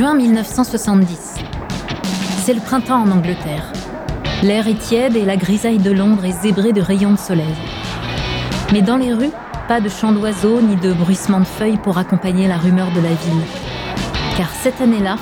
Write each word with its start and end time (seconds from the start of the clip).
Juin 0.00 0.14
1970. 0.14 1.34
C'est 2.42 2.54
le 2.54 2.60
printemps 2.60 3.02
en 3.02 3.10
Angleterre. 3.10 3.70
L'air 4.42 4.66
est 4.66 4.78
tiède 4.78 5.14
et 5.14 5.26
la 5.26 5.36
grisaille 5.36 5.76
de 5.76 5.90
Londres 5.90 6.24
est 6.24 6.40
zébrée 6.40 6.72
de 6.72 6.80
rayons 6.80 7.12
de 7.12 7.18
soleil. 7.18 7.54
Mais 8.72 8.80
dans 8.80 8.96
les 8.96 9.12
rues, 9.12 9.32
pas 9.68 9.82
de 9.82 9.90
chants 9.90 10.12
d'oiseaux 10.12 10.62
ni 10.62 10.76
de 10.76 10.94
bruissement 10.94 11.40
de 11.40 11.44
feuilles 11.44 11.76
pour 11.76 11.98
accompagner 11.98 12.48
la 12.48 12.56
rumeur 12.56 12.90
de 12.92 13.00
la 13.02 13.10
ville. 13.10 13.44
Car 14.38 14.48
cette 14.62 14.80
année-là, 14.80 15.16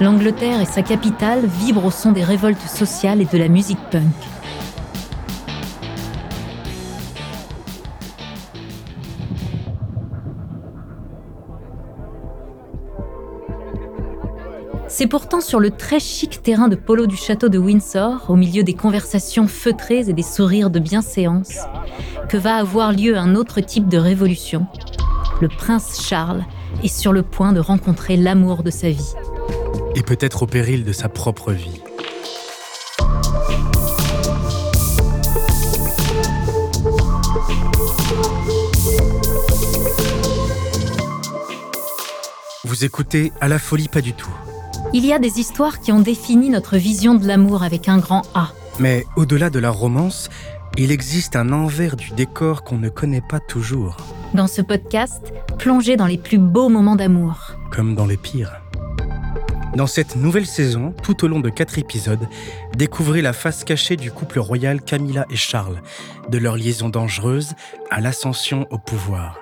l'Angleterre 0.00 0.62
et 0.62 0.64
sa 0.64 0.80
capitale 0.80 1.44
vibrent 1.44 1.84
au 1.84 1.90
son 1.90 2.12
des 2.12 2.24
révoltes 2.24 2.66
sociales 2.66 3.20
et 3.20 3.26
de 3.26 3.36
la 3.36 3.48
musique 3.48 3.90
punk. 3.90 4.31
C'est 15.02 15.08
pourtant 15.08 15.40
sur 15.40 15.58
le 15.58 15.72
très 15.72 15.98
chic 15.98 16.44
terrain 16.44 16.68
de 16.68 16.76
polo 16.76 17.08
du 17.08 17.16
château 17.16 17.48
de 17.48 17.58
Windsor, 17.58 18.24
au 18.28 18.36
milieu 18.36 18.62
des 18.62 18.74
conversations 18.74 19.48
feutrées 19.48 20.04
et 20.08 20.12
des 20.12 20.22
sourires 20.22 20.70
de 20.70 20.78
bienséance, 20.78 21.56
que 22.28 22.36
va 22.36 22.54
avoir 22.54 22.92
lieu 22.92 23.18
un 23.18 23.34
autre 23.34 23.60
type 23.60 23.88
de 23.88 23.98
révolution. 23.98 24.64
Le 25.40 25.48
prince 25.48 26.06
Charles 26.06 26.44
est 26.84 26.86
sur 26.86 27.12
le 27.12 27.24
point 27.24 27.52
de 27.52 27.58
rencontrer 27.58 28.16
l'amour 28.16 28.62
de 28.62 28.70
sa 28.70 28.90
vie. 28.90 29.12
Et 29.96 30.02
peut-être 30.02 30.44
au 30.44 30.46
péril 30.46 30.84
de 30.84 30.92
sa 30.92 31.08
propre 31.08 31.50
vie. 31.50 31.82
Vous 42.62 42.84
écoutez 42.84 43.32
À 43.40 43.48
la 43.48 43.58
folie 43.58 43.88
pas 43.88 44.00
du 44.00 44.12
tout 44.12 44.30
il 44.94 45.06
y 45.06 45.12
a 45.12 45.18
des 45.18 45.40
histoires 45.40 45.80
qui 45.80 45.92
ont 45.92 46.00
défini 46.00 46.50
notre 46.50 46.76
vision 46.76 47.14
de 47.14 47.26
l'amour 47.26 47.62
avec 47.62 47.88
un 47.88 47.98
grand 47.98 48.22
A. 48.34 48.48
Mais 48.78 49.06
au-delà 49.16 49.50
de 49.50 49.58
la 49.58 49.70
romance, 49.70 50.28
il 50.76 50.90
existe 50.90 51.36
un 51.36 51.52
envers 51.52 51.96
du 51.96 52.10
décor 52.10 52.64
qu'on 52.64 52.78
ne 52.78 52.88
connaît 52.88 53.22
pas 53.22 53.40
toujours. 53.40 53.96
Dans 54.34 54.46
ce 54.46 54.62
podcast, 54.62 55.32
plongez 55.58 55.96
dans 55.96 56.06
les 56.06 56.18
plus 56.18 56.38
beaux 56.38 56.68
moments 56.68 56.96
d'amour. 56.96 57.52
Comme 57.70 57.94
dans 57.94 58.06
les 58.06 58.16
pires. 58.16 58.52
Dans 59.76 59.86
cette 59.86 60.16
nouvelle 60.16 60.46
saison, 60.46 60.94
tout 61.02 61.24
au 61.24 61.28
long 61.28 61.40
de 61.40 61.48
quatre 61.48 61.78
épisodes, 61.78 62.28
découvrez 62.76 63.22
la 63.22 63.32
face 63.32 63.64
cachée 63.64 63.96
du 63.96 64.10
couple 64.10 64.38
royal 64.38 64.82
Camilla 64.82 65.24
et 65.30 65.36
Charles, 65.36 65.80
de 66.28 66.36
leur 66.36 66.56
liaison 66.56 66.90
dangereuse 66.90 67.54
à 67.90 68.00
l'ascension 68.00 68.66
au 68.70 68.78
pouvoir. 68.78 69.38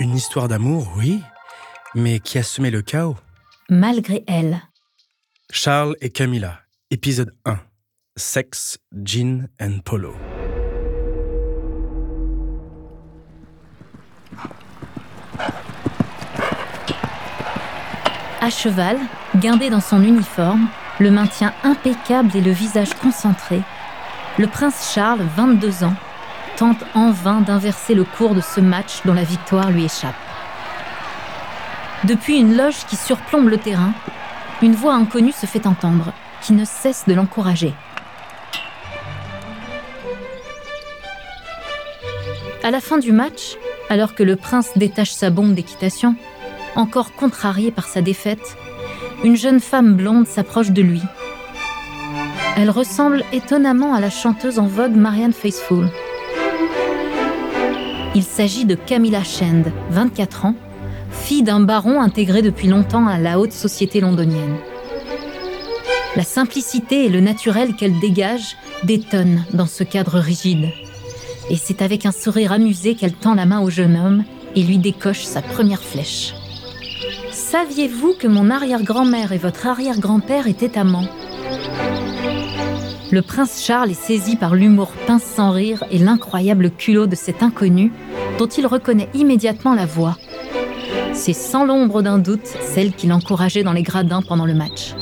Une 0.00 0.14
histoire 0.14 0.48
d'amour, 0.48 0.92
oui, 0.96 1.22
mais 1.94 2.20
qui 2.20 2.36
a 2.36 2.42
semé 2.42 2.70
le 2.70 2.82
chaos. 2.82 3.16
Malgré 3.70 4.24
elle. 4.26 4.60
Charles 5.54 5.96
et 6.00 6.08
Camilla, 6.08 6.60
épisode 6.90 7.34
1. 7.44 7.58
Sex, 8.16 8.78
Gin 9.04 9.50
and 9.60 9.80
Polo. 9.84 10.14
À 18.40 18.48
cheval, 18.48 18.96
guindé 19.36 19.68
dans 19.68 19.82
son 19.82 20.02
uniforme, 20.02 20.68
le 20.98 21.10
maintien 21.10 21.52
impeccable 21.64 22.34
et 22.34 22.40
le 22.40 22.50
visage 22.50 22.94
concentré, 22.94 23.60
le 24.38 24.46
prince 24.46 24.94
Charles, 24.94 25.20
22 25.36 25.84
ans, 25.84 25.94
tente 26.56 26.82
en 26.94 27.10
vain 27.10 27.42
d'inverser 27.42 27.94
le 27.94 28.04
cours 28.04 28.34
de 28.34 28.40
ce 28.40 28.62
match 28.62 29.02
dont 29.04 29.12
la 29.12 29.24
victoire 29.24 29.70
lui 29.70 29.84
échappe. 29.84 30.14
Depuis 32.04 32.38
une 32.38 32.56
loge 32.56 32.86
qui 32.86 32.96
surplombe 32.96 33.48
le 33.48 33.58
terrain, 33.58 33.92
une 34.62 34.74
voix 34.74 34.94
inconnue 34.94 35.32
se 35.32 35.46
fait 35.46 35.66
entendre, 35.66 36.12
qui 36.40 36.52
ne 36.52 36.64
cesse 36.64 37.04
de 37.06 37.14
l'encourager. 37.14 37.74
À 42.62 42.70
la 42.70 42.80
fin 42.80 42.98
du 42.98 43.10
match, 43.10 43.56
alors 43.90 44.14
que 44.14 44.22
le 44.22 44.36
prince 44.36 44.70
détache 44.76 45.10
sa 45.10 45.30
bombe 45.30 45.54
d'équitation, 45.54 46.14
encore 46.76 47.12
contrarié 47.12 47.72
par 47.72 47.86
sa 47.86 48.02
défaite, 48.02 48.56
une 49.24 49.36
jeune 49.36 49.60
femme 49.60 49.94
blonde 49.94 50.28
s'approche 50.28 50.70
de 50.70 50.82
lui. 50.82 51.02
Elle 52.56 52.70
ressemble 52.70 53.24
étonnamment 53.32 53.94
à 53.94 54.00
la 54.00 54.10
chanteuse 54.10 54.60
en 54.60 54.66
vogue 54.66 54.94
Marianne 54.94 55.32
Faithfull. 55.32 55.90
Il 58.14 58.22
s'agit 58.22 58.64
de 58.64 58.74
Camilla 58.74 59.24
Shand, 59.24 59.72
24 59.90 60.46
ans, 60.46 60.54
fille 61.12 61.42
d'un 61.42 61.60
baron 61.60 62.00
intégré 62.00 62.42
depuis 62.42 62.68
longtemps 62.68 63.06
à 63.06 63.18
la 63.18 63.38
haute 63.38 63.52
société 63.52 64.00
londonienne. 64.00 64.56
La 66.16 66.24
simplicité 66.24 67.06
et 67.06 67.08
le 67.08 67.20
naturel 67.20 67.74
qu'elle 67.74 67.98
dégage 68.00 68.56
détonnent 68.84 69.44
dans 69.52 69.66
ce 69.66 69.84
cadre 69.84 70.18
rigide. 70.18 70.68
Et 71.50 71.56
c'est 71.56 71.82
avec 71.82 72.06
un 72.06 72.12
sourire 72.12 72.52
amusé 72.52 72.94
qu'elle 72.94 73.14
tend 73.14 73.34
la 73.34 73.46
main 73.46 73.60
au 73.60 73.70
jeune 73.70 73.96
homme 73.96 74.24
et 74.54 74.62
lui 74.62 74.78
décoche 74.78 75.22
sa 75.22 75.40
première 75.42 75.82
flèche. 75.82 76.34
Saviez-vous 77.30 78.14
que 78.18 78.28
mon 78.28 78.50
arrière-grand-mère 78.50 79.32
et 79.32 79.38
votre 79.38 79.66
arrière-grand-père 79.66 80.46
étaient 80.46 80.78
amants? 80.78 81.08
Le 83.10 83.20
prince 83.20 83.62
Charles 83.62 83.90
est 83.90 84.02
saisi 84.02 84.36
par 84.36 84.54
l'humour 84.54 84.92
pince 85.06 85.22
sans 85.22 85.50
rire 85.50 85.84
et 85.90 85.98
l'incroyable 85.98 86.70
culot 86.70 87.06
de 87.06 87.14
cet 87.14 87.42
inconnu 87.42 87.92
dont 88.38 88.46
il 88.46 88.66
reconnaît 88.66 89.10
immédiatement 89.12 89.74
la 89.74 89.84
voix 89.84 90.16
c'est 91.14 91.32
sans 91.32 91.64
l'ombre 91.64 92.02
d'un 92.02 92.18
doute 92.18 92.46
celle 92.46 92.92
qui 92.92 93.06
l'encourageait 93.06 93.62
dans 93.62 93.72
les 93.72 93.82
gradins 93.82 94.22
pendant 94.22 94.46
le 94.46 94.54
match. 94.54 94.94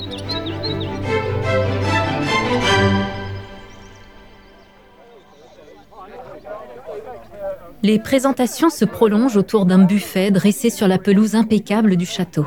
Les 7.82 7.98
présentations 7.98 8.69
se 8.69 8.84
prolongent 8.84 9.37
autour 9.37 9.65
d'un 9.65 9.78
buffet 9.78 10.31
dressé 10.31 10.69
sur 10.69 10.87
la 10.87 10.98
pelouse 10.98 11.34
impeccable 11.34 11.97
du 11.97 12.04
château. 12.04 12.44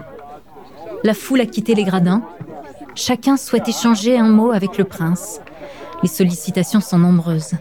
La 1.04 1.14
foule 1.16 1.42
a 1.42 1.46
quitté 1.46 1.74
les 1.74 1.84
gradins. 1.84 2.24
Chacun 2.94 3.36
souhaite 3.36 3.68
échanger 3.68 4.18
un 4.18 4.30
mot 4.30 4.52
avec 4.52 4.78
le 4.78 4.84
prince. 4.84 5.42
Les 6.04 6.10
sollicitations 6.10 6.82
sont 6.82 7.00
nombreuses. 7.00 7.54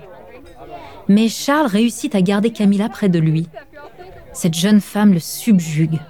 Mais 1.08 1.28
Charles 1.28 1.66
réussit 1.66 2.14
à 2.14 2.20
garder 2.20 2.50
Camilla 2.50 2.88
près 2.90 3.08
de 3.08 3.18
lui 3.18 3.48
cette 4.32 4.54
jeune 4.54 4.80
femme 4.80 5.12
le 5.12 5.20
subjugue. 5.20 6.00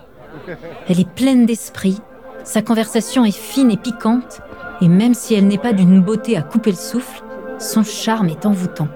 Elle 0.88 1.00
est 1.00 1.08
pleine 1.08 1.46
d'esprit, 1.46 1.98
sa 2.44 2.62
conversation 2.62 3.24
est 3.24 3.36
fine 3.36 3.70
et 3.70 3.76
piquante, 3.76 4.40
et 4.80 4.88
même 4.88 5.14
si 5.14 5.34
elle 5.34 5.46
n'est 5.46 5.58
pas 5.58 5.72
d'une 5.72 6.00
beauté 6.00 6.36
à 6.36 6.42
couper 6.42 6.70
le 6.70 6.76
souffle, 6.76 7.22
son 7.58 7.84
charme 7.84 8.28
est 8.28 8.46
envoûtant. 8.46 8.88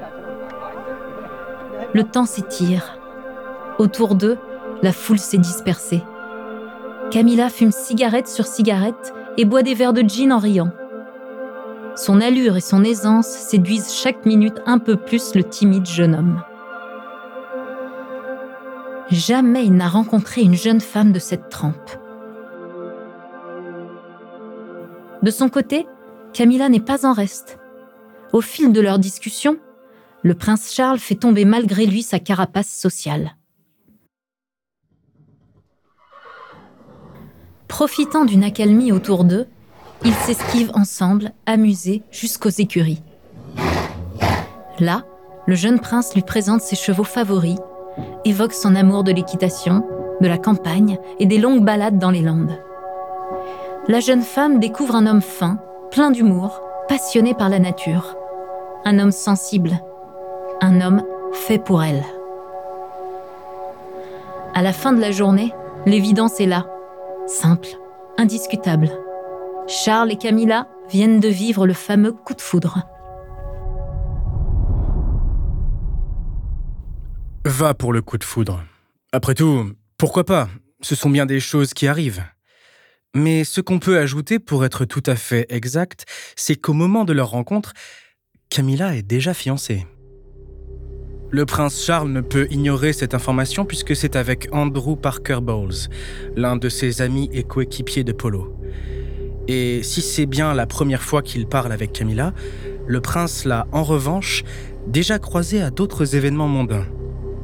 Le 1.93 2.03
temps 2.03 2.27
s'étire. 2.27 2.99
Autour 3.79 4.17
d'eux, 4.17 4.39
la 4.83 4.93
foule 4.93 5.19
s'est 5.19 5.39
dispersée. 5.39 6.03
Camilla 7.11 7.49
fume 7.49 7.71
cigarette 7.71 8.27
sur 8.27 8.47
cigarette 8.47 9.15
et 9.37 9.45
boit 9.45 9.63
des 9.63 9.75
verres 9.75 9.93
de 9.93 10.03
gin 10.03 10.33
en 10.33 10.39
riant. 10.39 10.73
Son 11.95 12.21
allure 12.21 12.57
et 12.57 12.61
son 12.61 12.85
aisance 12.85 13.29
séduisent 13.29 13.95
chaque 13.95 14.27
minute 14.27 14.61
un 14.67 14.79
peu 14.79 14.97
plus 14.97 15.35
le 15.35 15.45
timide 15.45 15.87
jeune 15.87 16.15
homme. 16.15 16.43
Jamais 19.11 19.65
il 19.65 19.75
n'a 19.75 19.89
rencontré 19.89 20.43
une 20.43 20.57
jeune 20.57 20.81
femme 20.81 21.13
de 21.13 21.19
cette 21.19 21.49
trempe. 21.49 21.91
De 25.23 25.31
son 25.31 25.49
côté, 25.49 25.87
Camilla 26.33 26.69
n'est 26.69 26.81
pas 26.81 27.07
en 27.07 27.13
reste. 27.13 27.59
Au 28.33 28.41
fil 28.41 28.73
de 28.73 28.81
leur 28.81 28.99
discussion, 28.99 29.59
le 30.23 30.35
prince 30.35 30.73
Charles 30.73 30.99
fait 30.99 31.15
tomber 31.15 31.45
malgré 31.45 31.87
lui 31.87 32.03
sa 32.03 32.19
carapace 32.19 32.69
sociale. 32.69 33.37
Profitant 37.69 38.25
d'une 38.25 38.45
accalmie 38.45 38.91
autour 38.91 39.25
d'eux, 39.25 39.47
ils 40.05 40.15
s'esquivent 40.15 40.73
ensemble, 40.75 41.33
amusés, 41.47 42.03
jusqu'aux 42.11 42.49
écuries. 42.49 43.03
Là, 44.79 45.05
le 45.47 45.55
jeune 45.55 45.81
prince 45.81 46.15
lui 46.15 46.23
présente 46.23 46.61
ses 46.61 46.77
chevaux 46.77 47.05
favoris, 47.05 47.59
évoque 48.25 48.53
son 48.53 48.75
amour 48.75 49.05
de 49.05 49.13
l'équitation, 49.13 49.87
de 50.21 50.29
la 50.29 50.39
campagne 50.39 50.99
et 51.19 51.27
des 51.27 51.39
longues 51.39 51.65
balades 51.65 51.99
dans 51.99 52.11
les 52.11 52.23
landes. 52.23 52.59
La 53.89 54.01
jeune 54.01 54.23
femme 54.23 54.59
découvre 54.59 54.97
un 54.97 55.07
homme 55.07 55.23
fin, 55.23 55.59
plein 55.91 56.11
d'humour, 56.11 56.61
passionné 56.89 57.35
par 57.35 57.49
la 57.49 57.59
nature. 57.59 58.17
Un 58.85 58.99
homme 58.99 59.13
sensible. 59.13 59.81
Un 60.61 60.81
homme 60.81 61.03
fait 61.33 61.59
pour 61.59 61.83
elle. 61.83 62.03
À 64.55 64.63
la 64.63 64.73
fin 64.73 64.93
de 64.93 65.01
la 65.01 65.11
journée, 65.11 65.53
l'évidence 65.85 66.41
est 66.41 66.47
là. 66.47 66.67
Simple, 67.27 67.69
indiscutable. 68.19 68.91
Charles 69.67 70.13
et 70.13 70.17
Camilla 70.17 70.67
viennent 70.89 71.21
de 71.21 71.29
vivre 71.29 71.67
le 71.67 71.75
fameux 71.75 72.13
coup 72.13 72.35
de 72.35 72.41
foudre. 72.41 72.87
Va 77.47 77.75
pour 77.75 77.93
le 77.93 78.03
coup 78.03 78.19
de 78.19 78.25
foudre. 78.25 78.65
Après 79.13 79.35
tout, 79.35 79.71
pourquoi 79.99 80.25
pas? 80.25 80.49
Ce 80.81 80.97
sont 80.97 81.09
bien 81.09 81.27
des 81.27 81.39
choses 81.39 81.75
qui 81.75 81.87
arrivent. 81.87 82.25
Mais 83.15 83.45
ce 83.45 83.61
qu'on 83.61 83.79
peut 83.79 83.99
ajouter 83.99 84.41
pour 84.41 84.65
être 84.65 84.85
tout 84.85 85.03
à 85.07 85.15
fait 85.15 85.47
exact, 85.49 86.07
c'est 86.35 86.57
qu'au 86.57 86.73
moment 86.73 87.05
de 87.05 87.13
leur 87.13 87.31
rencontre, 87.31 87.73
Camilla 88.51 88.97
est 88.97 89.05
déjà 89.05 89.33
fiancée. 89.33 89.87
Le 91.31 91.47
prince 91.47 91.85
Charles 91.85 92.11
ne 92.11 92.21
peut 92.21 92.49
ignorer 92.51 92.93
cette 92.93 93.15
information 93.15 93.65
puisque 93.65 93.95
c'est 93.95 94.17
avec 94.17 94.49
Andrew 94.51 94.97
Parker 94.97 95.39
Bowles, 95.41 95.89
l'un 96.35 96.57
de 96.57 96.69
ses 96.69 97.01
amis 97.01 97.31
et 97.33 97.45
coéquipiers 97.45 98.03
de 98.03 98.13
polo. 98.13 98.61
Et 99.47 99.85
si 99.85 100.03
c'est 100.03 100.27
bien 100.27 100.53
la 100.53 100.67
première 100.67 101.03
fois 101.05 101.23
qu'il 101.23 101.47
parle 101.47 101.71
avec 101.71 101.93
Camilla, 101.93 102.35
le 102.89 103.01
prince 103.01 103.45
l'a 103.45 103.69
en 103.71 103.85
revanche 103.85 104.43
déjà 104.89 105.21
croisée 105.21 105.63
à 105.63 105.71
d'autres 105.71 106.17
événements 106.17 106.49
mondains. 106.49 106.87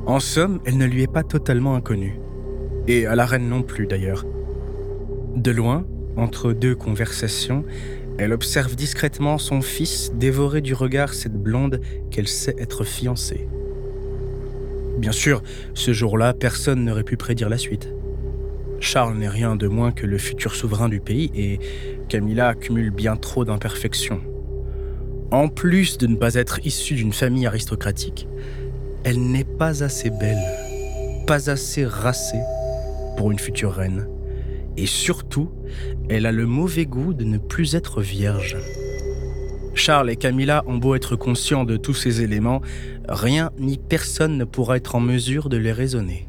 En 0.05 0.19
somme, 0.19 0.61
elle 0.65 0.79
ne 0.79 0.85
lui 0.87 1.03
est 1.03 1.13
pas 1.13 1.23
totalement 1.23 1.77
inconnue. 1.77 2.19
Et 2.89 3.07
à 3.07 3.15
la 3.15 3.25
reine 3.25 3.49
non 3.49 3.63
plus 3.63 3.87
d'ailleurs. 3.87 4.25
De 5.37 5.51
loin, 5.53 5.87
entre 6.17 6.53
deux 6.53 6.75
conversations, 6.75 7.65
elle 8.19 8.33
observe 8.33 8.75
discrètement 8.75 9.39
son 9.39 9.63
fils 9.63 10.13
dévorer 10.15 10.61
du 10.61 10.75
regard 10.75 11.15
cette 11.15 11.41
blonde 11.41 11.81
qu'elle 12.11 12.29
sait 12.29 12.57
être 12.59 12.85
fiancée. 12.85 13.47
Bien 14.99 15.13
sûr, 15.13 15.43
ce 15.75 15.93
jour-là, 15.93 16.35
personne 16.35 16.85
n'aurait 16.85 17.05
pu 17.05 17.17
prédire 17.17 17.49
la 17.49 17.59
suite. 17.59 17.89
Charles 18.81 19.17
n'est 19.17 19.29
rien 19.29 19.55
de 19.55 19.69
moins 19.69 19.93
que 19.93 20.07
le 20.07 20.19
futur 20.19 20.55
souverain 20.57 20.89
du 20.89 21.01
pays 21.01 21.31
et 21.35 21.61
Camilla 22.09 22.49
accumule 22.49 22.91
bien 22.91 23.17
trop 23.17 23.45
d'imperfections. 23.45 24.21
En 25.31 25.49
plus 25.49 25.97
de 25.97 26.09
ne 26.09 26.17
pas 26.17 26.35
être 26.35 26.67
issue 26.67 26.95
d'une 26.95 27.13
famille 27.13 27.47
aristocratique, 27.47 28.29
elle 29.05 29.21
n'est 29.21 29.45
pas 29.45 29.83
assez 29.83 30.11
belle, 30.11 30.43
pas 31.27 31.51
assez 31.51 31.85
racée 31.85 32.43
pour 33.17 33.31
une 33.31 33.39
future 33.39 33.73
reine. 33.73 34.07
Et 34.77 34.87
surtout, 34.87 35.51
elle 36.09 36.27
a 36.27 36.33
le 36.33 36.47
mauvais 36.47 36.87
goût 36.87 37.13
de 37.13 37.25
ne 37.25 37.39
plus 37.39 37.75
être 37.75 38.01
vierge. 38.01 38.57
Charles 39.75 40.11
et 40.11 40.17
Camilla 40.17 40.63
ont 40.67 40.77
beau 40.77 40.95
être 40.95 41.17
conscients 41.17 41.65
de 41.65 41.77
tous 41.77 41.95
ces 41.95 42.23
éléments, 42.23 42.61
rien 43.09 43.51
ni 43.59 43.79
personne 43.79 44.37
ne 44.37 44.45
pourra 44.45 44.77
être 44.77 44.95
en 44.95 45.01
mesure 45.01 45.49
de 45.49 45.57
les 45.57 45.73
raisonner. 45.73 46.29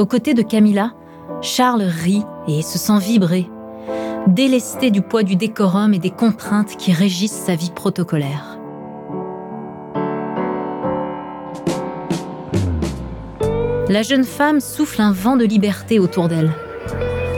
Aux 0.00 0.06
côtés 0.06 0.32
de 0.32 0.40
Camilla, 0.40 0.94
Charles 1.42 1.82
rit 1.82 2.24
et 2.48 2.62
se 2.62 2.78
sent 2.78 2.98
vibrer, 3.00 3.50
délesté 4.26 4.90
du 4.90 5.02
poids 5.02 5.22
du 5.22 5.36
décorum 5.36 5.92
et 5.92 5.98
des 5.98 6.08
contraintes 6.08 6.74
qui 6.78 6.90
régissent 6.94 7.42
sa 7.44 7.54
vie 7.54 7.70
protocolaire. 7.70 8.58
La 13.90 14.00
jeune 14.00 14.24
femme 14.24 14.60
souffle 14.60 15.02
un 15.02 15.12
vent 15.12 15.36
de 15.36 15.44
liberté 15.44 15.98
autour 15.98 16.28
d'elle 16.28 16.50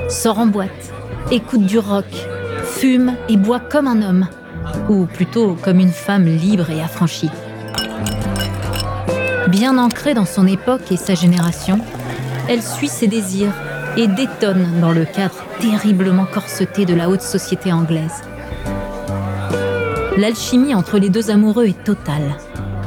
sort 0.08 0.38
en 0.38 0.46
boîte, 0.46 0.92
écoute 1.32 1.66
du 1.66 1.80
rock, 1.80 2.06
fume 2.62 3.16
et 3.28 3.36
boit 3.36 3.58
comme 3.58 3.88
un 3.88 4.02
homme, 4.02 4.28
ou 4.88 5.06
plutôt 5.06 5.56
comme 5.64 5.80
une 5.80 5.90
femme 5.90 6.26
libre 6.26 6.70
et 6.70 6.80
affranchie. 6.80 7.30
Bien 9.48 9.78
ancrée 9.78 10.14
dans 10.14 10.26
son 10.26 10.46
époque 10.46 10.92
et 10.92 10.96
sa 10.96 11.16
génération, 11.16 11.80
elle 12.48 12.62
suit 12.62 12.88
ses 12.88 13.06
désirs 13.06 13.54
et 13.96 14.06
détonne 14.06 14.80
dans 14.80 14.92
le 14.92 15.04
cadre 15.04 15.44
terriblement 15.60 16.26
corseté 16.26 16.86
de 16.86 16.94
la 16.94 17.08
haute 17.08 17.22
société 17.22 17.72
anglaise. 17.72 18.22
L'alchimie 20.16 20.74
entre 20.74 20.98
les 20.98 21.08
deux 21.08 21.30
amoureux 21.30 21.66
est 21.66 21.84
totale. 21.84 22.36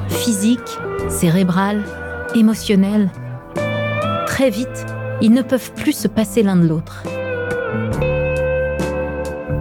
Physique, 0.10 0.78
cérébrale, 1.10 1.84
émotionnelle. 2.36 3.10
Très 4.28 4.50
vite, 4.50 4.86
ils 5.22 5.32
ne 5.32 5.42
peuvent 5.42 5.72
plus 5.74 5.94
se 5.94 6.08
passer 6.08 6.44
l'un 6.44 6.56
de 6.56 6.68
l'autre. 6.68 7.04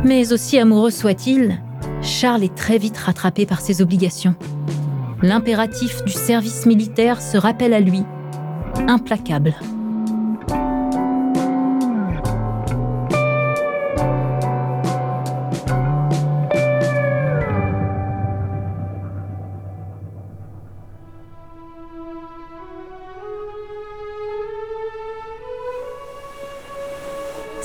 Mais 0.05 0.33
aussi 0.33 0.59
amoureux 0.59 0.91
soit-il, 0.91 1.59
Charles 2.03 2.45
est 2.45 2.55
très 2.55 2.77
vite 2.77 2.99
rattrapé 2.99 3.47
par 3.47 3.61
ses 3.61 3.81
obligations. 3.81 4.35
L'impératif 5.23 6.05
du 6.05 6.13
service 6.13 6.67
militaire 6.67 7.23
se 7.23 7.39
rappelle 7.39 7.73
à 7.73 7.81
lui, 7.81 8.03
implacable. 8.87 9.55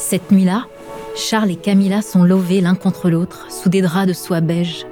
Cette 0.09 0.31
nuit-là, 0.31 0.65
Charles 1.15 1.51
et 1.51 1.55
Camilla 1.55 2.01
sont 2.01 2.23
lovés 2.23 2.61
l'un 2.61 2.73
contre 2.73 3.11
l'autre 3.11 3.45
sous 3.51 3.69
des 3.69 3.83
draps 3.83 4.07
de 4.07 4.13
soie 4.13 4.41
beige. 4.41 4.87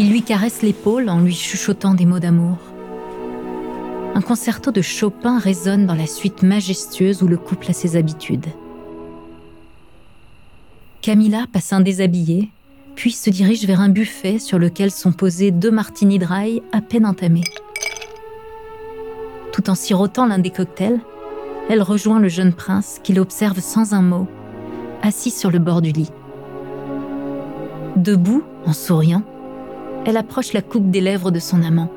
Il 0.00 0.10
lui 0.10 0.22
caresse 0.22 0.62
l'épaule 0.62 1.08
en 1.08 1.20
lui 1.20 1.32
chuchotant 1.32 1.94
des 1.94 2.04
mots 2.04 2.18
d'amour. 2.18 2.58
Un 4.16 4.20
concerto 4.20 4.72
de 4.72 4.82
Chopin 4.82 5.38
résonne 5.38 5.86
dans 5.86 5.94
la 5.94 6.08
suite 6.08 6.42
majestueuse 6.42 7.22
où 7.22 7.28
le 7.28 7.36
couple 7.36 7.70
a 7.70 7.72
ses 7.72 7.94
habitudes. 7.94 8.48
Camilla 11.00 11.46
passe 11.52 11.72
un 11.72 11.80
déshabillé, 11.80 12.50
puis 12.96 13.12
se 13.12 13.30
dirige 13.30 13.64
vers 13.64 13.80
un 13.80 13.90
buffet 13.90 14.40
sur 14.40 14.58
lequel 14.58 14.90
sont 14.90 15.12
posés 15.12 15.52
deux 15.52 15.70
martini 15.70 16.18
dry 16.18 16.64
à 16.72 16.80
peine 16.80 17.06
entamés. 17.06 17.44
Tout 19.52 19.70
en 19.70 19.76
sirotant 19.76 20.26
l'un 20.26 20.40
des 20.40 20.50
cocktails, 20.50 20.98
elle 21.68 21.82
rejoint 21.82 22.20
le 22.20 22.28
jeune 22.28 22.52
prince 22.52 23.00
qui 23.02 23.12
l'observe 23.12 23.60
sans 23.60 23.94
un 23.94 24.02
mot, 24.02 24.26
assis 25.02 25.30
sur 25.30 25.50
le 25.50 25.58
bord 25.58 25.80
du 25.80 25.92
lit. 25.92 26.10
Debout, 27.96 28.42
en 28.66 28.72
souriant, 28.72 29.22
elle 30.06 30.16
approche 30.16 30.52
la 30.52 30.62
coupe 30.62 30.90
des 30.90 31.00
lèvres 31.00 31.30
de 31.30 31.38
son 31.38 31.62
amant. 31.62 31.90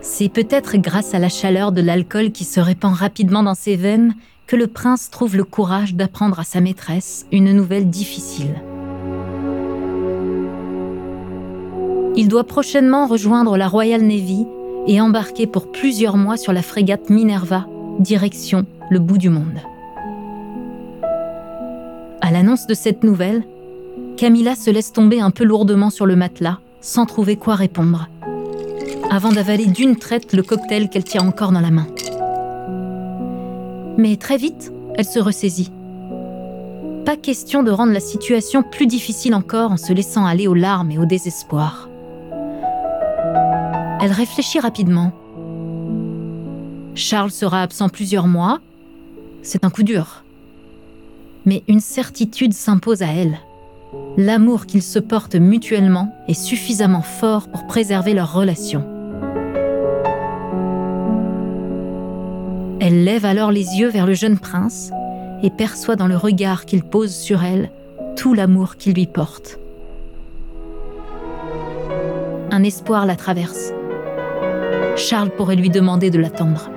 C'est 0.00 0.28
peut-être 0.28 0.76
grâce 0.76 1.14
à 1.14 1.18
la 1.18 1.28
chaleur 1.28 1.72
de 1.72 1.80
l'alcool 1.80 2.32
qui 2.32 2.44
se 2.44 2.60
répand 2.60 2.92
rapidement 2.92 3.42
dans 3.42 3.54
ses 3.54 3.76
veines 3.76 4.14
que 4.46 4.56
le 4.56 4.66
prince 4.66 5.10
trouve 5.10 5.36
le 5.36 5.44
courage 5.44 5.94
d'apprendre 5.94 6.38
à 6.38 6.44
sa 6.44 6.60
maîtresse 6.60 7.26
une 7.32 7.52
nouvelle 7.52 7.88
difficile. 7.88 8.54
Il 12.16 12.28
doit 12.28 12.44
prochainement 12.44 13.06
rejoindre 13.06 13.56
la 13.56 13.68
Royal 13.68 14.00
Navy 14.00 14.46
et 14.86 15.00
embarquer 15.00 15.46
pour 15.46 15.70
plusieurs 15.70 16.16
mois 16.16 16.36
sur 16.36 16.52
la 16.52 16.62
frégate 16.62 17.10
Minerva, 17.10 17.66
direction 18.00 18.66
le 18.90 18.98
bout 18.98 19.18
du 19.18 19.28
monde. 19.28 19.58
À 22.20 22.30
l'annonce 22.30 22.66
de 22.66 22.74
cette 22.74 23.04
nouvelle, 23.04 23.44
Camilla 24.16 24.54
se 24.54 24.70
laisse 24.70 24.92
tomber 24.92 25.20
un 25.20 25.30
peu 25.30 25.44
lourdement 25.44 25.90
sur 25.90 26.06
le 26.06 26.16
matelas, 26.16 26.58
sans 26.80 27.06
trouver 27.06 27.36
quoi 27.36 27.54
répondre, 27.54 28.08
avant 29.10 29.32
d'avaler 29.32 29.66
d'une 29.66 29.96
traite 29.96 30.32
le 30.32 30.42
cocktail 30.42 30.88
qu'elle 30.88 31.04
tient 31.04 31.26
encore 31.26 31.52
dans 31.52 31.60
la 31.60 31.70
main. 31.70 31.86
Mais 33.98 34.16
très 34.16 34.36
vite, 34.36 34.72
elle 34.94 35.04
se 35.04 35.18
ressaisit. 35.18 35.70
Pas 37.04 37.16
question 37.16 37.62
de 37.62 37.70
rendre 37.70 37.92
la 37.92 38.00
situation 38.00 38.62
plus 38.62 38.86
difficile 38.86 39.34
encore 39.34 39.70
en 39.70 39.76
se 39.76 39.92
laissant 39.92 40.26
aller 40.26 40.48
aux 40.48 40.54
larmes 40.54 40.90
et 40.90 40.98
au 40.98 41.04
désespoir. 41.04 41.88
Elle 44.00 44.12
réfléchit 44.12 44.60
rapidement. 44.60 45.12
Charles 46.96 47.30
sera 47.30 47.60
absent 47.60 47.90
plusieurs 47.90 48.26
mois. 48.26 48.60
C'est 49.42 49.64
un 49.64 49.70
coup 49.70 49.82
dur. 49.82 50.24
Mais 51.44 51.62
une 51.68 51.80
certitude 51.80 52.54
s'impose 52.54 53.02
à 53.02 53.12
elle. 53.12 53.38
L'amour 54.16 54.64
qu'ils 54.64 54.82
se 54.82 54.98
portent 54.98 55.36
mutuellement 55.36 56.16
est 56.26 56.34
suffisamment 56.34 57.02
fort 57.02 57.48
pour 57.48 57.66
préserver 57.66 58.14
leur 58.14 58.32
relation. 58.32 58.82
Elle 62.80 63.04
lève 63.04 63.26
alors 63.26 63.52
les 63.52 63.76
yeux 63.76 63.88
vers 63.88 64.06
le 64.06 64.14
jeune 64.14 64.38
prince 64.38 64.90
et 65.42 65.50
perçoit 65.50 65.96
dans 65.96 66.06
le 66.06 66.16
regard 66.16 66.64
qu'il 66.64 66.82
pose 66.82 67.14
sur 67.14 67.44
elle 67.44 67.70
tout 68.16 68.32
l'amour 68.32 68.76
qu'il 68.76 68.94
lui 68.94 69.06
porte. 69.06 69.58
Un 72.50 72.62
espoir 72.62 73.04
la 73.04 73.16
traverse. 73.16 73.72
Charles 74.96 75.30
pourrait 75.30 75.56
lui 75.56 75.68
demander 75.68 76.10
de 76.10 76.18
l'attendre. 76.18 76.70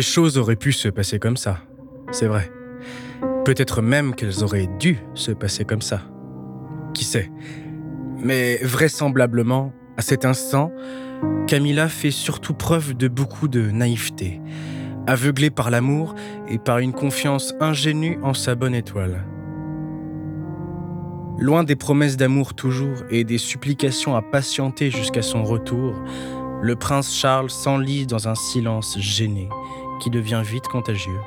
Les 0.00 0.04
choses 0.04 0.38
auraient 0.38 0.56
pu 0.56 0.72
se 0.72 0.88
passer 0.88 1.18
comme 1.18 1.36
ça, 1.36 1.58
c'est 2.10 2.26
vrai. 2.26 2.50
Peut-être 3.44 3.82
même 3.82 4.14
qu'elles 4.14 4.42
auraient 4.42 4.70
dû 4.78 4.98
se 5.12 5.30
passer 5.30 5.66
comme 5.66 5.82
ça. 5.82 6.00
Qui 6.94 7.04
sait? 7.04 7.30
Mais 8.16 8.56
vraisemblablement, 8.62 9.74
à 9.98 10.00
cet 10.00 10.24
instant, 10.24 10.72
Camilla 11.46 11.86
fait 11.90 12.10
surtout 12.10 12.54
preuve 12.54 12.96
de 12.96 13.08
beaucoup 13.08 13.46
de 13.46 13.70
naïveté, 13.70 14.40
aveuglée 15.06 15.50
par 15.50 15.70
l'amour 15.70 16.14
et 16.48 16.56
par 16.56 16.78
une 16.78 16.94
confiance 16.94 17.52
ingénue 17.60 18.18
en 18.22 18.32
sa 18.32 18.54
bonne 18.54 18.74
étoile. 18.74 19.26
Loin 21.38 21.62
des 21.62 21.76
promesses 21.76 22.16
d'amour 22.16 22.54
toujours 22.54 23.04
et 23.10 23.24
des 23.24 23.36
supplications 23.36 24.16
à 24.16 24.22
patienter 24.22 24.90
jusqu'à 24.90 25.20
son 25.20 25.44
retour, 25.44 25.94
le 26.62 26.74
prince 26.74 27.14
Charles 27.14 27.50
s'enlise 27.50 28.06
dans 28.06 28.28
un 28.28 28.34
silence 28.34 28.98
gêné 28.98 29.50
qui 30.00 30.10
devient 30.10 30.42
vite 30.44 30.66
contagieux. 30.66 31.20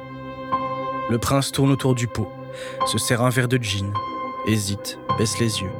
Le 1.09 1.17
prince 1.17 1.51
tourne 1.51 1.71
autour 1.71 1.95
du 1.95 2.07
pot, 2.07 2.29
se 2.85 2.97
sert 2.97 3.21
un 3.21 3.29
verre 3.29 3.47
de 3.47 3.57
gin, 3.57 3.93
hésite, 4.47 4.99
baisse 5.17 5.39
les 5.39 5.61
yeux. 5.61 5.71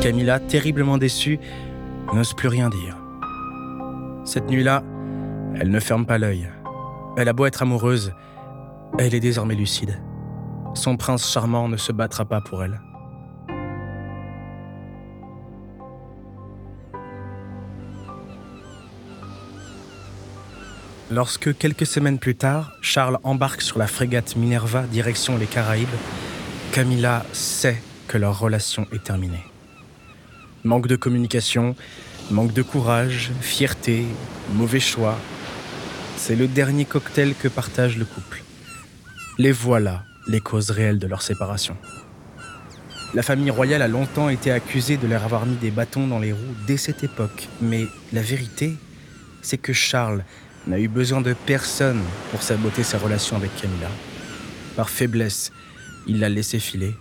Camilla, 0.00 0.40
terriblement 0.40 0.98
déçue, 0.98 1.38
n'ose 2.14 2.32
plus 2.32 2.48
rien 2.48 2.70
dire. 2.70 2.96
Cette 4.24 4.48
nuit-là, 4.48 4.82
elle 5.56 5.70
ne 5.70 5.80
ferme 5.80 6.06
pas 6.06 6.18
l'œil. 6.18 6.48
Elle 7.16 7.28
a 7.28 7.32
beau 7.32 7.46
être 7.46 7.62
amoureuse, 7.62 8.12
elle 8.98 9.14
est 9.14 9.20
désormais 9.20 9.54
lucide. 9.54 10.00
Son 10.74 10.96
prince 10.96 11.30
charmant 11.30 11.68
ne 11.68 11.76
se 11.76 11.92
battra 11.92 12.24
pas 12.24 12.40
pour 12.40 12.62
elle. 12.62 12.80
Lorsque 21.08 21.56
quelques 21.56 21.86
semaines 21.86 22.18
plus 22.18 22.34
tard, 22.34 22.72
Charles 22.82 23.18
embarque 23.22 23.62
sur 23.62 23.78
la 23.78 23.86
frégate 23.86 24.34
Minerva 24.34 24.82
direction 24.82 25.38
les 25.38 25.46
Caraïbes, 25.46 25.86
Camilla 26.72 27.24
sait 27.32 27.80
que 28.08 28.18
leur 28.18 28.40
relation 28.40 28.88
est 28.92 29.04
terminée. 29.04 29.44
Manque 30.64 30.88
de 30.88 30.96
communication, 30.96 31.76
manque 32.32 32.52
de 32.52 32.62
courage, 32.62 33.30
fierté, 33.40 34.04
mauvais 34.54 34.80
choix. 34.80 35.16
C'est 36.16 36.34
le 36.34 36.48
dernier 36.48 36.84
cocktail 36.84 37.36
que 37.36 37.46
partage 37.46 37.96
le 37.96 38.04
couple. 38.04 38.42
Les 39.38 39.52
voilà, 39.52 40.02
les 40.26 40.40
causes 40.40 40.70
réelles 40.70 40.98
de 40.98 41.06
leur 41.06 41.22
séparation. 41.22 41.76
La 43.14 43.22
famille 43.22 43.50
royale 43.50 43.82
a 43.82 43.88
longtemps 43.88 44.28
été 44.28 44.50
accusée 44.50 44.96
de 44.96 45.06
leur 45.06 45.22
avoir 45.22 45.46
mis 45.46 45.54
des 45.54 45.70
bâtons 45.70 46.08
dans 46.08 46.18
les 46.18 46.32
roues 46.32 46.56
dès 46.66 46.76
cette 46.76 47.04
époque, 47.04 47.46
mais 47.62 47.86
la 48.12 48.22
vérité, 48.22 48.74
c'est 49.40 49.58
que 49.58 49.72
Charles 49.72 50.24
n'a 50.66 50.78
eu 50.78 50.88
besoin 50.88 51.20
de 51.20 51.32
personne 51.32 52.02
pour 52.30 52.42
saboter 52.42 52.82
sa 52.82 52.98
relation 52.98 53.36
avec 53.36 53.54
Camilla. 53.56 53.88
Par 54.74 54.90
faiblesse, 54.90 55.52
il 56.06 56.20
l'a 56.20 56.28
laissé 56.28 56.58
filer. 56.58 56.94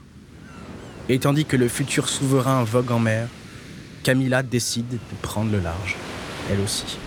Et 1.10 1.20
tandis 1.20 1.46
que 1.46 1.58
le 1.58 1.68
futur 1.68 2.10
souverain 2.10 2.64
vogue 2.64 2.92
en 2.92 3.00
mer, 3.00 3.28
Camilla 4.04 4.44
décide 4.44 4.90
de 4.90 4.98
prendre 5.22 5.52
le 5.52 5.60
large, 5.60 5.96
elle 6.52 6.60
aussi. 6.60 6.98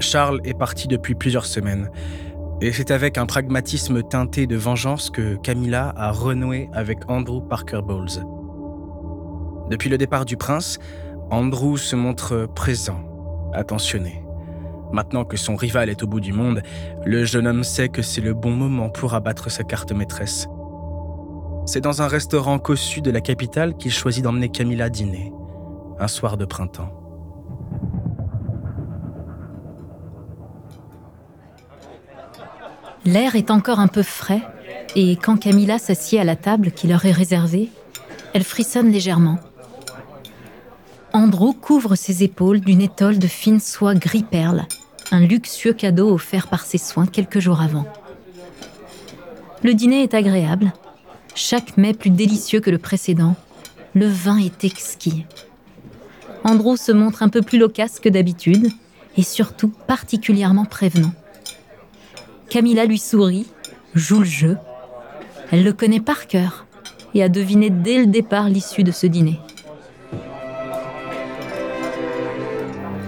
Charles 0.00 0.40
est 0.44 0.58
parti 0.58 0.88
depuis 0.88 1.14
plusieurs 1.14 1.46
semaines, 1.46 1.90
et 2.60 2.72
c'est 2.72 2.90
avec 2.90 3.18
un 3.18 3.26
pragmatisme 3.26 4.02
teinté 4.02 4.46
de 4.46 4.56
vengeance 4.56 5.10
que 5.10 5.36
Camilla 5.36 5.92
a 5.96 6.10
renoué 6.10 6.68
avec 6.72 6.98
Andrew 7.08 7.40
Parker 7.40 7.80
Bowles. 7.84 8.39
Depuis 9.70 9.88
le 9.88 9.98
départ 9.98 10.24
du 10.24 10.36
prince, 10.36 10.80
Andrew 11.30 11.76
se 11.76 11.94
montre 11.94 12.48
présent, 12.56 12.98
attentionné. 13.54 14.24
Maintenant 14.92 15.24
que 15.24 15.36
son 15.36 15.54
rival 15.54 15.88
est 15.88 16.02
au 16.02 16.08
bout 16.08 16.18
du 16.18 16.32
monde, 16.32 16.62
le 17.04 17.24
jeune 17.24 17.46
homme 17.46 17.62
sait 17.62 17.88
que 17.88 18.02
c'est 18.02 18.20
le 18.20 18.34
bon 18.34 18.50
moment 18.50 18.90
pour 18.90 19.14
abattre 19.14 19.48
sa 19.48 19.62
carte 19.62 19.92
maîtresse. 19.92 20.48
C'est 21.66 21.80
dans 21.80 22.02
un 22.02 22.08
restaurant 22.08 22.58
cossu 22.58 23.00
de 23.00 23.12
la 23.12 23.20
capitale 23.20 23.76
qu'il 23.76 23.92
choisit 23.92 24.24
d'emmener 24.24 24.48
Camilla 24.48 24.90
dîner, 24.90 25.32
un 26.00 26.08
soir 26.08 26.36
de 26.36 26.46
printemps. 26.46 26.90
L'air 33.04 33.36
est 33.36 33.52
encore 33.52 33.78
un 33.78 33.86
peu 33.86 34.02
frais, 34.02 34.42
et 34.96 35.14
quand 35.14 35.36
Camilla 35.36 35.78
s'assied 35.78 36.18
à 36.18 36.24
la 36.24 36.34
table 36.34 36.72
qui 36.72 36.88
leur 36.88 37.06
est 37.06 37.12
réservée, 37.12 37.70
elle 38.34 38.42
frissonne 38.42 38.90
légèrement. 38.90 39.38
Andrew 41.12 41.52
couvre 41.52 41.96
ses 41.96 42.22
épaules 42.22 42.60
d'une 42.60 42.80
étole 42.80 43.18
de 43.18 43.26
fine 43.26 43.58
soie 43.58 43.94
gris 43.94 44.22
perle, 44.22 44.66
un 45.10 45.20
luxueux 45.20 45.72
cadeau 45.72 46.12
offert 46.12 46.46
par 46.46 46.64
ses 46.64 46.78
soins 46.78 47.06
quelques 47.06 47.40
jours 47.40 47.60
avant. 47.60 47.84
Le 49.62 49.74
dîner 49.74 50.02
est 50.02 50.14
agréable, 50.14 50.72
chaque 51.34 51.76
mets 51.76 51.94
plus 51.94 52.10
délicieux 52.10 52.60
que 52.60 52.70
le 52.70 52.78
précédent. 52.78 53.34
Le 53.94 54.06
vin 54.06 54.38
est 54.38 54.62
exquis. 54.62 55.26
Andrew 56.44 56.76
se 56.76 56.92
montre 56.92 57.24
un 57.24 57.28
peu 57.28 57.42
plus 57.42 57.58
loquace 57.58 57.98
que 57.98 58.08
d'habitude 58.08 58.68
et 59.16 59.24
surtout 59.24 59.68
particulièrement 59.68 60.64
prévenant. 60.64 61.12
Camilla 62.48 62.84
lui 62.84 62.98
sourit, 62.98 63.46
joue 63.94 64.20
le 64.20 64.24
jeu. 64.24 64.56
Elle 65.50 65.64
le 65.64 65.72
connaît 65.72 66.00
par 66.00 66.28
cœur 66.28 66.66
et 67.14 67.22
a 67.22 67.28
deviné 67.28 67.68
dès 67.68 67.98
le 67.98 68.06
départ 68.06 68.48
l'issue 68.48 68.84
de 68.84 68.92
ce 68.92 69.08
dîner. 69.08 69.40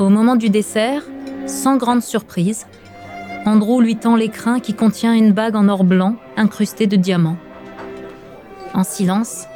Au 0.02 0.08
moment 0.08 0.34
du 0.34 0.50
dessert, 0.50 1.04
sans 1.46 1.76
grande 1.76 2.02
surprise, 2.02 2.66
Andrew 3.46 3.80
lui 3.80 3.94
tend 3.94 4.16
l'écrin 4.16 4.58
qui 4.58 4.74
contient 4.74 5.14
une 5.14 5.30
bague 5.30 5.54
en 5.54 5.68
or 5.68 5.84
blanc 5.84 6.16
incrustée 6.36 6.88
de 6.88 6.96
diamants. 6.96 7.36
En 8.74 8.82
silence, 8.82 9.46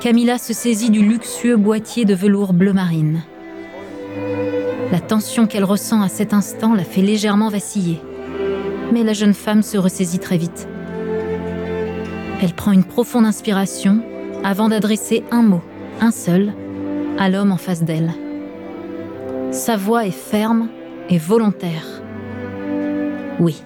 Camilla 0.00 0.38
se 0.38 0.52
saisit 0.52 0.90
du 0.90 1.02
luxueux 1.02 1.56
boîtier 1.56 2.04
de 2.04 2.16
velours 2.16 2.52
bleu 2.52 2.72
marine. 2.72 3.22
La 4.90 4.98
tension 4.98 5.46
qu'elle 5.46 5.62
ressent 5.62 6.02
à 6.02 6.08
cet 6.08 6.34
instant 6.34 6.74
la 6.74 6.82
fait 6.82 7.02
légèrement 7.02 7.48
vaciller. 7.48 8.00
Mais 8.92 9.04
la 9.04 9.12
jeune 9.12 9.34
femme 9.34 9.62
se 9.62 9.78
ressaisit 9.78 10.18
très 10.18 10.36
vite. 10.36 10.66
Elle 12.42 12.54
prend 12.54 12.72
une 12.72 12.82
profonde 12.82 13.24
inspiration 13.24 14.00
avant 14.42 14.68
d'adresser 14.68 15.22
un 15.30 15.42
mot, 15.42 15.62
un 16.00 16.10
seul, 16.10 16.54
à 17.20 17.28
l'homme 17.28 17.52
en 17.52 17.56
face 17.56 17.84
d'elle. 17.84 18.12
Sa 19.56 19.78
voix 19.78 20.04
est 20.04 20.10
ferme 20.10 20.68
et 21.08 21.16
volontaire. 21.16 22.02
Oui. 23.40 23.64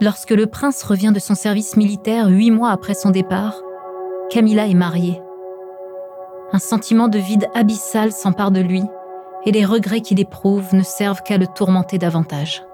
Lorsque 0.00 0.32
le 0.32 0.46
prince 0.46 0.82
revient 0.82 1.12
de 1.14 1.20
son 1.20 1.36
service 1.36 1.76
militaire 1.76 2.26
huit 2.26 2.50
mois 2.50 2.70
après 2.70 2.94
son 2.94 3.10
départ, 3.10 3.62
Camilla 4.30 4.66
est 4.66 4.74
mariée. 4.74 5.22
Un 6.52 6.58
sentiment 6.58 7.06
de 7.06 7.20
vide 7.20 7.46
abyssal 7.54 8.10
s'empare 8.10 8.50
de 8.50 8.60
lui 8.60 8.82
et 9.46 9.52
les 9.52 9.64
regrets 9.64 10.00
qu'il 10.00 10.18
éprouve 10.18 10.74
ne 10.74 10.82
servent 10.82 11.22
qu'à 11.22 11.38
le 11.38 11.46
tourmenter 11.46 11.98
davantage. 11.98 12.64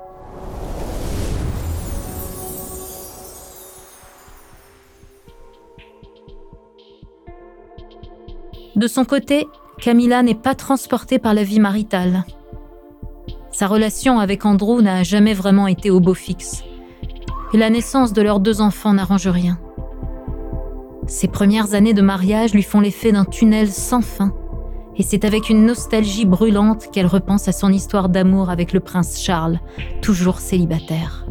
De 8.77 8.89
son 8.89 9.05
côté, 9.05 9.47
Camilla 9.81 10.23
n'est 10.23 10.35
pas 10.35 10.57
transportée 10.57 11.21
par 11.21 11.33
la 11.33 11.45
vie 11.45 11.61
maritale. 11.61 12.25
Sa 13.53 13.69
relation 13.69 14.19
avec 14.19 14.45
Andrew 14.45 14.83
n'a 14.83 15.05
jamais 15.05 15.33
vraiment 15.33 15.69
été 15.69 15.91
au 15.91 16.01
beau 16.01 16.15
fixe. 16.15 16.65
Et 17.53 17.57
la 17.57 17.71
naissance 17.71 18.13
de 18.13 18.21
leurs 18.21 18.41
deux 18.41 18.61
enfants 18.61 18.95
n'arrange 18.95 19.29
rien. 19.29 19.61
Ses 21.07 21.29
premières 21.29 21.75
années 21.75 21.95
de 21.95 22.03
mariage 22.03 22.53
lui 22.53 22.65
font 22.65 22.81
l'effet 22.81 23.13
d'un 23.13 23.25
tunnel 23.25 23.71
sans 23.71 24.01
fin. 24.01 24.33
Et 24.97 25.05
c'est 25.05 25.25
avec 25.25 25.51
une 25.51 25.67
nostalgie 25.67 26.25
brûlante 26.25 26.91
qu'elle 26.91 27.07
repense 27.07 27.47
à 27.47 27.53
son 27.53 27.73
histoire 27.73 28.09
d'amour 28.09 28.51
avec 28.51 28.73
le 28.73 28.81
prince 28.81 29.21
Charles, 29.21 29.61
toujours 30.03 30.41
célibataire. 30.41 31.27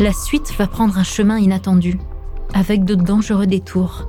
La 0.00 0.12
suite 0.12 0.52
va 0.58 0.66
prendre 0.66 0.98
un 0.98 1.04
chemin 1.04 1.38
inattendu, 1.38 2.00
avec 2.52 2.84
de 2.84 2.96
dangereux 2.96 3.46
détours. 3.46 4.08